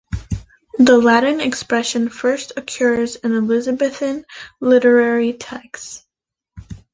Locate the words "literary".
4.59-5.33